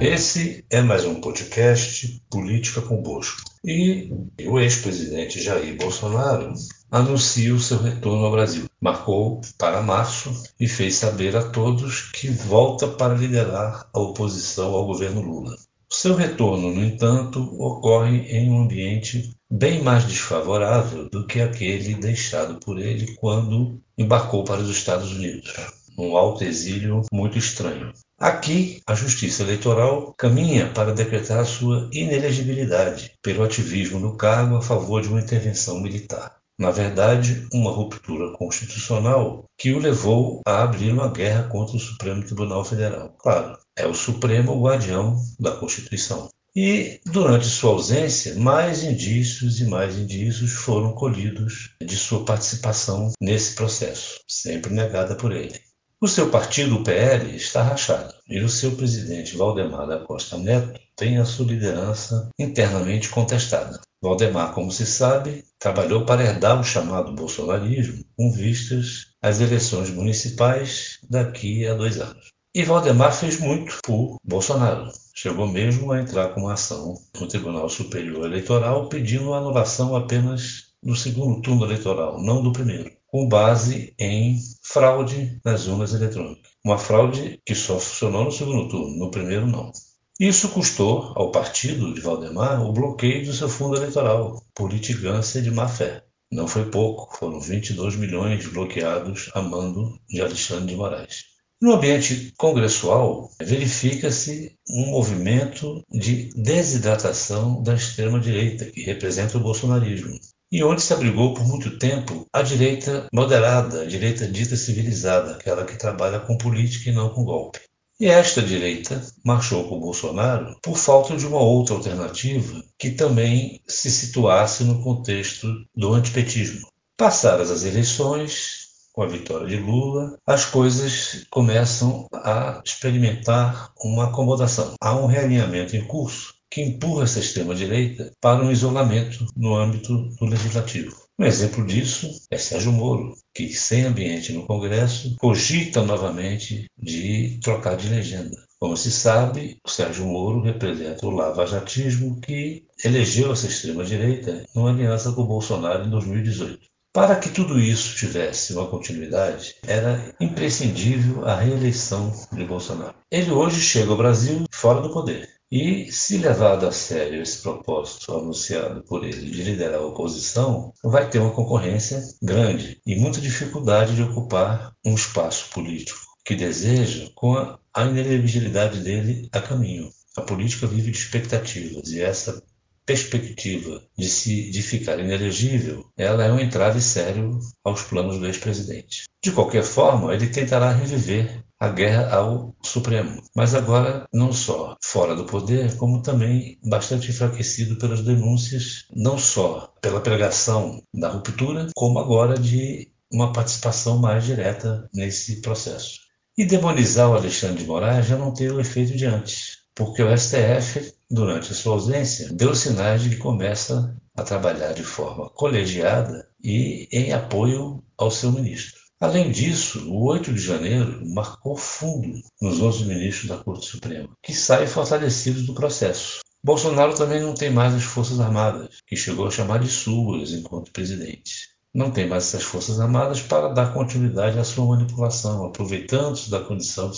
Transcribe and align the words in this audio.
Esse 0.00 0.64
é 0.70 0.80
mais 0.80 1.04
um 1.04 1.20
podcast 1.20 2.22
Política 2.30 2.80
com 2.80 3.02
Bosco. 3.02 3.42
E 3.62 4.10
o 4.46 4.58
ex-presidente 4.58 5.42
Jair 5.42 5.76
Bolsonaro 5.76 6.54
anuncia 6.90 7.54
o 7.54 7.60
seu 7.60 7.76
retorno 7.76 8.24
ao 8.24 8.32
Brasil. 8.32 8.64
Marcou 8.80 9.42
para 9.58 9.82
março 9.82 10.32
e 10.58 10.66
fez 10.66 10.94
saber 10.94 11.36
a 11.36 11.50
todos 11.50 12.10
que 12.12 12.28
volta 12.28 12.88
para 12.88 13.12
liderar 13.12 13.90
a 13.92 14.00
oposição 14.00 14.72
ao 14.72 14.86
governo 14.86 15.20
Lula. 15.20 15.54
O 15.90 15.94
seu 15.94 16.14
retorno, 16.14 16.72
no 16.72 16.82
entanto, 16.82 17.38
ocorre 17.62 18.20
em 18.30 18.50
um 18.50 18.62
ambiente 18.62 19.36
bem 19.50 19.82
mais 19.82 20.04
desfavorável 20.04 21.10
do 21.10 21.26
que 21.26 21.42
aquele 21.42 21.94
deixado 21.94 22.58
por 22.58 22.80
ele 22.80 23.16
quando 23.16 23.78
embarcou 23.98 24.44
para 24.44 24.62
os 24.62 24.70
Estados 24.70 25.12
Unidos 25.12 25.52
um 26.00 26.16
alto 26.16 26.44
exílio 26.44 27.02
muito 27.12 27.36
estranho. 27.36 27.92
Aqui, 28.20 28.82
a 28.86 28.94
Justiça 28.94 29.42
Eleitoral 29.42 30.12
caminha 30.18 30.70
para 30.74 30.92
decretar 30.92 31.42
sua 31.46 31.88
inelegibilidade 31.90 33.14
pelo 33.22 33.42
ativismo 33.42 33.98
no 33.98 34.14
cargo 34.14 34.56
a 34.56 34.60
favor 34.60 35.00
de 35.00 35.08
uma 35.08 35.22
intervenção 35.22 35.80
militar. 35.80 36.36
Na 36.58 36.70
verdade, 36.70 37.48
uma 37.50 37.72
ruptura 37.72 38.30
constitucional 38.36 39.46
que 39.58 39.72
o 39.72 39.78
levou 39.78 40.42
a 40.46 40.62
abrir 40.62 40.92
uma 40.92 41.10
guerra 41.10 41.44
contra 41.44 41.74
o 41.74 41.80
Supremo 41.80 42.22
Tribunal 42.22 42.62
Federal. 42.62 43.16
Claro, 43.18 43.56
é 43.74 43.86
o 43.86 43.94
Supremo 43.94 44.60
guardião 44.62 45.16
da 45.38 45.52
Constituição. 45.52 46.28
E, 46.54 47.00
durante 47.06 47.46
sua 47.46 47.70
ausência, 47.70 48.34
mais 48.34 48.82
indícios 48.84 49.62
e 49.62 49.64
mais 49.64 49.96
indícios 49.96 50.52
foram 50.52 50.92
colhidos 50.92 51.70
de 51.82 51.96
sua 51.96 52.22
participação 52.22 53.12
nesse 53.18 53.54
processo, 53.54 54.20
sempre 54.28 54.74
negada 54.74 55.14
por 55.14 55.32
ele. 55.32 55.69
O 56.02 56.08
seu 56.08 56.30
partido, 56.30 56.76
o 56.76 56.82
PL, 56.82 57.36
está 57.36 57.62
rachado 57.62 58.14
e 58.26 58.40
o 58.40 58.48
seu 58.48 58.74
presidente, 58.74 59.36
Valdemar 59.36 59.86
da 59.86 59.98
Costa 59.98 60.38
Neto, 60.38 60.80
tem 60.96 61.18
a 61.18 61.26
sua 61.26 61.44
liderança 61.44 62.30
internamente 62.38 63.10
contestada. 63.10 63.78
Valdemar, 64.00 64.54
como 64.54 64.72
se 64.72 64.86
sabe, 64.86 65.44
trabalhou 65.58 66.06
para 66.06 66.22
herdar 66.24 66.58
o 66.58 66.64
chamado 66.64 67.14
bolsonarismo 67.14 68.02
com 68.16 68.32
vistas 68.32 69.08
às 69.20 69.42
eleições 69.42 69.90
municipais 69.90 71.00
daqui 71.06 71.66
a 71.66 71.74
dois 71.74 72.00
anos. 72.00 72.30
E 72.54 72.64
Valdemar 72.64 73.12
fez 73.12 73.38
muito 73.38 73.78
por 73.84 74.16
Bolsonaro. 74.24 74.90
Chegou 75.14 75.46
mesmo 75.46 75.92
a 75.92 76.00
entrar 76.00 76.28
com 76.28 76.40
uma 76.40 76.54
ação 76.54 76.94
no 77.20 77.28
Tribunal 77.28 77.68
Superior 77.68 78.24
Eleitoral 78.24 78.88
pedindo 78.88 79.34
a 79.34 79.36
anulação 79.36 79.94
apenas 79.94 80.70
do 80.82 80.96
segundo 80.96 81.42
turno 81.42 81.66
eleitoral, 81.66 82.22
não 82.22 82.42
do 82.42 82.54
primeiro 82.54 82.90
com 83.10 83.28
base 83.28 83.92
em 83.98 84.38
fraude 84.62 85.40
nas 85.44 85.66
urnas 85.66 85.92
eletrônicas. 85.92 86.50
Uma 86.64 86.78
fraude 86.78 87.40
que 87.44 87.54
só 87.54 87.78
funcionou 87.78 88.24
no 88.24 88.32
segundo 88.32 88.68
turno, 88.68 88.96
no 88.96 89.10
primeiro 89.10 89.46
não. 89.46 89.72
Isso 90.18 90.50
custou 90.50 91.12
ao 91.16 91.32
partido 91.32 91.92
de 91.94 92.00
Valdemar 92.00 92.62
o 92.62 92.72
bloqueio 92.72 93.24
do 93.24 93.32
seu 93.32 93.48
fundo 93.48 93.76
eleitoral, 93.76 94.44
por 94.54 94.70
litigância 94.70 95.42
de 95.42 95.50
má 95.50 95.66
fé. 95.66 96.04
Não 96.30 96.46
foi 96.46 96.70
pouco, 96.70 97.16
foram 97.16 97.40
22 97.40 97.96
milhões 97.96 98.46
bloqueados 98.46 99.30
a 99.34 99.40
mando 99.40 99.98
de 100.08 100.20
Alexandre 100.20 100.66
de 100.66 100.76
Moraes. 100.76 101.24
No 101.60 101.72
ambiente 101.72 102.32
congressual, 102.38 103.30
verifica-se 103.42 104.56
um 104.68 104.86
movimento 104.86 105.84
de 105.90 106.30
desidratação 106.34 107.62
da 107.62 107.74
extrema-direita, 107.74 108.66
que 108.66 108.82
representa 108.82 109.36
o 109.36 109.42
bolsonarismo 109.42 110.18
e 110.50 110.64
onde 110.64 110.82
se 110.82 110.92
abrigou 110.92 111.34
por 111.34 111.46
muito 111.46 111.78
tempo 111.78 112.26
a 112.32 112.42
direita 112.42 113.06
moderada, 113.12 113.82
a 113.82 113.86
direita 113.86 114.26
dita 114.26 114.56
civilizada, 114.56 115.32
aquela 115.32 115.64
que 115.64 115.76
trabalha 115.76 116.18
com 116.20 116.36
política 116.36 116.90
e 116.90 116.92
não 116.92 117.10
com 117.10 117.24
golpe. 117.24 117.60
E 118.00 118.06
esta 118.06 118.40
direita 118.40 119.06
marchou 119.22 119.68
com 119.68 119.78
Bolsonaro 119.78 120.56
por 120.62 120.78
falta 120.78 121.14
de 121.16 121.26
uma 121.26 121.38
outra 121.38 121.74
alternativa 121.74 122.62
que 122.78 122.90
também 122.92 123.60
se 123.68 123.90
situasse 123.90 124.64
no 124.64 124.82
contexto 124.82 125.46
do 125.76 125.92
antipetismo. 125.92 126.66
Passadas 126.96 127.50
as 127.50 127.62
eleições, 127.64 128.68
com 128.92 129.02
a 129.02 129.06
vitória 129.06 129.46
de 129.46 129.56
Lula, 129.56 130.18
as 130.26 130.46
coisas 130.46 131.26
começam 131.30 132.06
a 132.12 132.62
experimentar 132.64 133.70
uma 133.84 134.06
acomodação. 134.06 134.74
Há 134.80 134.96
um 134.96 135.06
realinhamento 135.06 135.76
em 135.76 135.84
curso 135.84 136.39
que 136.50 136.62
empurra 136.62 137.04
essa 137.04 137.20
extrema-direita 137.20 138.12
para 138.20 138.44
um 138.44 138.50
isolamento 138.50 139.24
no 139.36 139.54
âmbito 139.54 140.08
do 140.18 140.26
legislativo. 140.26 140.96
Um 141.18 141.24
exemplo 141.24 141.66
disso 141.66 142.10
é 142.30 142.38
Sérgio 142.38 142.72
Moro, 142.72 143.14
que, 143.34 143.50
sem 143.50 143.84
ambiente 143.84 144.32
no 144.32 144.46
Congresso, 144.46 145.16
cogita 145.16 145.82
novamente 145.82 146.64
de 146.76 147.38
trocar 147.42 147.76
de 147.76 147.88
legenda. 147.88 148.36
Como 148.58 148.76
se 148.76 148.90
sabe, 148.90 149.58
o 149.64 149.70
Sérgio 149.70 150.06
Moro 150.06 150.42
representa 150.42 151.06
o 151.06 151.10
lavajatismo 151.10 152.20
que 152.20 152.64
elegeu 152.84 153.32
essa 153.32 153.46
extrema-direita 153.46 154.44
numa 154.54 154.70
aliança 154.70 155.12
com 155.12 155.22
o 155.22 155.26
Bolsonaro 155.26 155.84
em 155.84 155.90
2018. 155.90 156.58
Para 156.92 157.16
que 157.16 157.30
tudo 157.30 157.60
isso 157.60 157.96
tivesse 157.96 158.52
uma 158.52 158.66
continuidade, 158.66 159.54
era 159.64 160.12
imprescindível 160.20 161.24
a 161.24 161.36
reeleição 161.36 162.12
de 162.32 162.44
Bolsonaro. 162.44 162.96
Ele 163.10 163.30
hoje 163.30 163.60
chega 163.60 163.92
ao 163.92 163.96
Brasil 163.96 164.44
fora 164.50 164.80
do 164.80 164.92
poder. 164.92 165.39
E, 165.52 165.90
se 165.90 166.16
levado 166.16 166.64
a 166.64 166.70
sério 166.70 167.22
esse 167.22 167.42
propósito 167.42 168.16
anunciado 168.16 168.84
por 168.84 169.04
ele 169.04 169.30
de 169.30 169.42
liderar 169.42 169.80
a 169.80 169.84
oposição, 169.84 170.72
vai 170.84 171.10
ter 171.10 171.18
uma 171.18 171.32
concorrência 171.32 172.00
grande 172.22 172.80
e 172.86 172.94
muita 172.94 173.20
dificuldade 173.20 173.96
de 173.96 174.02
ocupar 174.02 174.72
um 174.84 174.94
espaço 174.94 175.50
político 175.50 175.98
que 176.24 176.36
deseja 176.36 177.10
com 177.16 177.34
a, 177.34 177.58
inelegibilidade 177.84 178.78
dele 178.78 179.28
a 179.32 179.40
caminho. 179.40 179.90
A 180.16 180.22
política 180.22 180.68
vive 180.68 180.92
de 180.92 180.98
expectativas 180.98 181.88
e 181.90 182.00
essa 182.00 182.40
perspectiva 182.86 183.82
de, 183.98 184.08
se, 184.08 184.50
de 184.50 184.62
ficar 184.62 185.00
inelegível, 185.00 185.84
ela 185.96 186.24
é 186.24 186.32
um 186.32 186.38
entrave 186.38 186.80
sério 186.80 187.38
aos 187.64 187.82
planos 187.82 188.18
do 188.18 188.26
ex-presidente. 188.26 189.04
De 189.22 189.32
qualquer 189.32 189.64
forma, 189.64 190.14
ele 190.14 190.28
tentará 190.28 190.70
reviver 190.70 191.44
a 191.60 191.68
guerra 191.68 192.16
ao 192.16 192.56
Supremo, 192.64 193.22
mas 193.36 193.54
agora 193.54 194.08
não 194.10 194.32
só 194.32 194.78
fora 194.82 195.14
do 195.14 195.26
poder, 195.26 195.76
como 195.76 196.00
também 196.00 196.58
bastante 196.64 197.10
enfraquecido 197.10 197.76
pelas 197.76 198.00
denúncias, 198.00 198.86
não 198.90 199.18
só 199.18 199.74
pela 199.82 200.00
pregação 200.00 200.82
da 200.92 201.10
ruptura, 201.10 201.68
como 201.74 201.98
agora 201.98 202.38
de 202.38 202.90
uma 203.12 203.32
participação 203.32 203.98
mais 203.98 204.24
direta 204.24 204.88
nesse 204.94 205.42
processo. 205.42 206.00
E 206.38 206.46
demonizar 206.46 207.10
o 207.10 207.14
Alexandre 207.14 207.58
de 207.58 207.66
Moraes 207.66 208.06
já 208.06 208.16
não 208.16 208.32
teve 208.32 208.54
o 208.54 208.60
efeito 208.60 208.96
de 208.96 209.04
antes, 209.04 209.58
porque 209.74 210.02
o 210.02 210.16
STF, 210.16 210.94
durante 211.10 211.52
a 211.52 211.54
sua 211.54 211.74
ausência, 211.74 212.32
deu 212.32 212.54
sinais 212.54 213.02
de 213.02 213.10
que 213.10 213.16
começa 213.16 213.94
a 214.16 214.22
trabalhar 214.22 214.72
de 214.72 214.82
forma 214.82 215.28
colegiada 215.30 216.26
e 216.42 216.88
em 216.90 217.12
apoio 217.12 217.84
ao 217.98 218.10
seu 218.10 218.32
ministro. 218.32 218.80
Além 219.00 219.32
disso, 219.32 219.90
o 219.90 220.04
8 220.04 220.30
de 220.34 220.40
janeiro 220.40 221.00
marcou 221.14 221.56
fundo 221.56 222.20
nos 222.38 222.60
11 222.60 222.84
ministros 222.84 223.30
da 223.30 223.38
Corte 223.38 223.64
Suprema, 223.64 224.10
que 224.22 224.34
saem 224.34 224.66
fortalecidos 224.66 225.46
do 225.46 225.54
processo. 225.54 226.20
Bolsonaro 226.44 226.94
também 226.94 227.18
não 227.18 227.32
tem 227.32 227.50
mais 227.50 227.74
as 227.74 227.82
Forças 227.82 228.20
Armadas, 228.20 228.82
que 228.86 228.94
chegou 228.94 229.26
a 229.26 229.30
chamar 229.30 229.60
de 229.60 229.68
suas 229.68 230.32
enquanto 230.32 230.70
presidente. 230.70 231.48
Não 231.72 231.90
tem 231.90 232.06
mais 232.06 232.24
essas 232.24 232.42
Forças 232.42 232.78
Armadas 232.78 233.22
para 233.22 233.48
dar 233.48 233.72
continuidade 233.72 234.38
à 234.38 234.44
sua 234.44 234.66
manipulação, 234.66 235.46
aproveitando-se 235.46 236.30
da 236.30 236.40
condição 236.40 236.92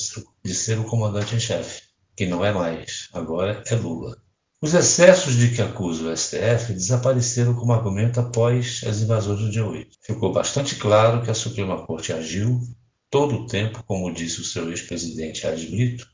de 0.44 0.54
ser 0.54 0.80
o 0.80 0.84
comandante 0.84 1.36
em 1.36 1.40
chefe, 1.40 1.82
que 2.16 2.26
não 2.26 2.44
é 2.44 2.52
mais, 2.52 3.08
agora 3.12 3.62
é 3.64 3.76
Lula. 3.76 4.16
Os 4.62 4.74
excessos 4.74 5.34
de 5.34 5.48
que 5.52 5.60
acusa 5.60 6.04
o 6.04 6.16
STF 6.16 6.72
desapareceram 6.72 7.52
como 7.52 7.72
argumento 7.72 8.20
após 8.20 8.80
as 8.86 9.00
invasões 9.00 9.40
do 9.40 9.50
dia 9.50 9.66
8. 9.66 9.98
Ficou 10.00 10.32
bastante 10.32 10.76
claro 10.76 11.20
que 11.20 11.32
a 11.32 11.34
Suprema 11.34 11.84
Corte 11.84 12.12
agiu 12.12 12.60
todo 13.10 13.34
o 13.38 13.46
tempo, 13.46 13.82
como 13.82 14.14
disse 14.14 14.40
o 14.40 14.44
seu 14.44 14.70
ex-presidente 14.70 15.44
Brito, 15.68 16.06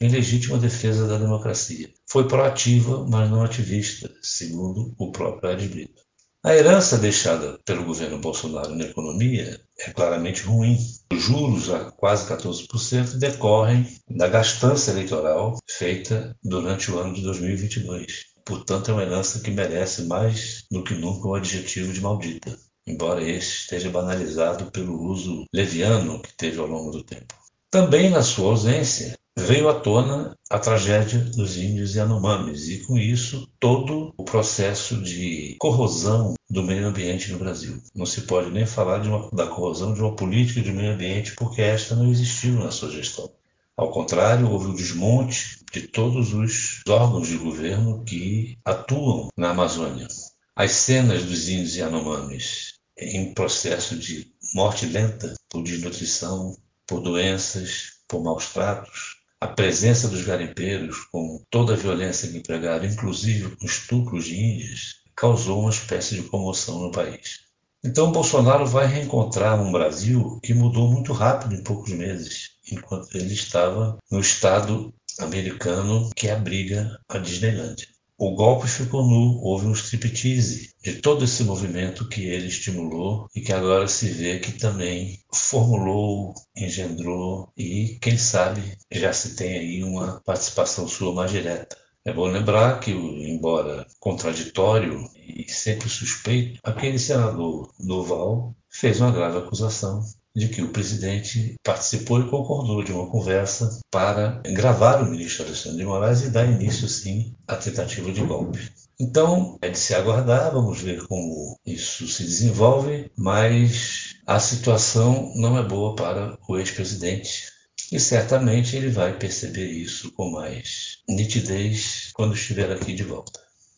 em 0.00 0.08
legítima 0.08 0.58
defesa 0.58 1.06
da 1.06 1.16
democracia. 1.16 1.88
Foi 2.08 2.26
proativa, 2.26 3.06
mas 3.08 3.30
não 3.30 3.44
ativista, 3.44 4.12
segundo 4.20 4.92
o 4.98 5.12
próprio 5.12 5.56
Brito. 5.68 6.05
A 6.46 6.54
herança 6.54 6.96
deixada 6.96 7.58
pelo 7.64 7.84
governo 7.84 8.20
Bolsonaro 8.20 8.72
na 8.72 8.84
economia 8.84 9.60
é 9.80 9.90
claramente 9.90 10.42
ruim. 10.42 10.78
Os 11.12 11.20
juros 11.20 11.68
a 11.70 11.90
quase 11.90 12.32
14% 12.32 13.18
decorrem 13.18 13.84
da 14.08 14.28
gastança 14.28 14.92
eleitoral 14.92 15.58
feita 15.68 16.36
durante 16.44 16.88
o 16.88 17.00
ano 17.00 17.12
de 17.12 17.22
2022. 17.22 18.26
Portanto, 18.44 18.92
é 18.92 18.94
uma 18.94 19.02
herança 19.02 19.40
que 19.40 19.50
merece 19.50 20.02
mais 20.02 20.62
do 20.70 20.84
que 20.84 20.94
nunca 20.94 21.26
o 21.26 21.34
adjetivo 21.34 21.92
de 21.92 22.00
maldita, 22.00 22.56
embora 22.86 23.28
este 23.28 23.62
esteja 23.62 23.90
banalizado 23.90 24.70
pelo 24.70 25.02
uso 25.02 25.46
leviano 25.52 26.22
que 26.22 26.32
teve 26.36 26.60
ao 26.60 26.68
longo 26.68 26.92
do 26.92 27.02
tempo. 27.02 27.34
Também 27.68 28.08
na 28.08 28.22
sua 28.22 28.50
ausência, 28.50 29.18
veio 29.38 29.68
à 29.68 29.74
tona 29.74 30.36
a 30.48 30.58
tragédia 30.58 31.18
dos 31.18 31.56
índios 31.56 31.94
Yanomamis 31.94 32.68
e, 32.68 32.78
com 32.84 32.96
isso, 32.96 33.48
todo 33.60 34.14
o 34.16 34.24
processo 34.24 34.96
de 35.02 35.56
corrosão 35.58 36.34
do 36.48 36.62
meio 36.62 36.86
ambiente 36.86 37.30
no 37.30 37.38
Brasil. 37.38 37.82
Não 37.94 38.06
se 38.06 38.22
pode 38.22 38.50
nem 38.50 38.64
falar 38.64 39.02
uma, 39.02 39.28
da 39.30 39.46
corrosão 39.46 39.92
de 39.92 40.00
uma 40.00 40.16
política 40.16 40.62
de 40.62 40.72
meio 40.72 40.94
ambiente 40.94 41.34
porque 41.36 41.60
esta 41.60 41.94
não 41.94 42.10
existiu 42.10 42.54
na 42.54 42.70
sua 42.70 42.90
gestão. 42.90 43.30
Ao 43.76 43.90
contrário, 43.90 44.50
houve 44.50 44.68
o 44.68 44.74
desmonte 44.74 45.58
de 45.70 45.82
todos 45.82 46.32
os 46.32 46.80
órgãos 46.88 47.28
de 47.28 47.36
governo 47.36 48.02
que 48.04 48.56
atuam 48.64 49.28
na 49.36 49.50
Amazônia. 49.50 50.08
As 50.54 50.72
cenas 50.72 51.24
dos 51.24 51.48
índios 51.50 51.76
Yanomamis 51.76 52.76
em 52.96 53.34
processo 53.34 53.98
de 53.98 54.32
morte 54.54 54.86
lenta 54.86 55.34
por 55.50 55.62
desnutrição, 55.62 56.56
por 56.86 57.02
doenças, 57.02 57.96
por 58.08 58.22
maus 58.22 58.46
tratos, 58.52 59.15
a 59.40 59.46
presença 59.46 60.08
dos 60.08 60.24
garimpeiros 60.24 61.00
com 61.12 61.42
toda 61.50 61.74
a 61.74 61.76
violência 61.76 62.28
que 62.28 62.38
empregaram, 62.38 62.86
inclusive 62.86 63.54
com 63.56 63.66
estupros 63.66 64.24
de 64.24 64.36
índias, 64.36 64.96
causou 65.14 65.60
uma 65.60 65.70
espécie 65.70 66.14
de 66.14 66.22
comoção 66.28 66.78
no 66.80 66.90
país. 66.90 67.46
Então 67.84 68.10
Bolsonaro 68.10 68.66
vai 68.66 68.86
reencontrar 68.86 69.60
um 69.60 69.70
Brasil 69.70 70.40
que 70.42 70.54
mudou 70.54 70.90
muito 70.90 71.12
rápido 71.12 71.54
em 71.54 71.62
poucos 71.62 71.92
meses, 71.92 72.52
enquanto 72.70 73.14
ele 73.14 73.32
estava 73.32 73.98
no 74.10 74.20
estado 74.20 74.92
americano 75.20 76.10
que 76.16 76.28
abriga 76.28 76.98
a 77.08 77.18
Disneylandia. 77.18 77.95
O 78.18 78.34
golpe 78.34 78.66
ficou 78.66 79.06
nu, 79.06 79.38
houve 79.42 79.66
um 79.66 79.72
striptease 79.72 80.74
de 80.82 80.94
todo 81.02 81.24
esse 81.24 81.44
movimento 81.44 82.08
que 82.08 82.24
ele 82.24 82.46
estimulou 82.46 83.28
e 83.34 83.42
que 83.42 83.52
agora 83.52 83.86
se 83.88 84.08
vê 84.08 84.38
que 84.38 84.52
também 84.52 85.20
formulou, 85.32 86.32
engendrou 86.56 87.52
e, 87.56 87.98
quem 88.00 88.16
sabe, 88.16 88.78
já 88.90 89.12
se 89.12 89.36
tem 89.36 89.58
aí 89.58 89.84
uma 89.84 90.20
participação 90.22 90.88
sua 90.88 91.14
mais 91.14 91.30
direta. 91.30 91.76
É 92.06 92.12
bom 92.12 92.28
lembrar 92.28 92.78
que, 92.78 92.92
embora 92.92 93.84
contraditório 93.98 95.10
e 95.16 95.50
sempre 95.50 95.88
suspeito, 95.88 96.60
aquele 96.62 97.00
senador 97.00 97.72
Duval 97.80 98.54
fez 98.70 99.00
uma 99.00 99.10
grave 99.10 99.38
acusação 99.38 100.04
de 100.32 100.48
que 100.48 100.62
o 100.62 100.68
presidente 100.68 101.56
participou 101.64 102.20
e 102.20 102.30
concordou 102.30 102.84
de 102.84 102.92
uma 102.92 103.10
conversa 103.10 103.80
para 103.90 104.40
gravar 104.46 105.02
o 105.02 105.10
ministro 105.10 105.46
Alexandre 105.46 105.78
de 105.78 105.84
Moraes 105.84 106.22
e 106.22 106.30
dar 106.30 106.46
início, 106.46 106.86
sim, 106.88 107.34
à 107.48 107.56
tentativa 107.56 108.12
de 108.12 108.20
golpe. 108.20 108.70
Então, 109.00 109.58
é 109.60 109.68
de 109.68 109.78
se 109.78 109.92
aguardar, 109.92 110.52
vamos 110.52 110.80
ver 110.80 111.04
como 111.08 111.58
isso 111.66 112.06
se 112.06 112.22
desenvolve, 112.22 113.10
mas 113.16 114.14
a 114.24 114.38
situação 114.38 115.32
não 115.34 115.58
é 115.58 115.62
boa 115.64 115.96
para 115.96 116.38
o 116.48 116.56
ex-presidente 116.56 117.45
e 117.92 118.00
certamente 118.00 118.76
ele 118.76 118.88
vai 118.88 119.16
perceber 119.16 119.68
isso 119.70 120.12
com 120.12 120.30
mais 120.30 120.98
nitidez 121.08 122.10
quando 122.14 122.34
estiver 122.34 122.72
aqui 122.72 122.92
de 122.92 123.02
volta. 123.02 123.45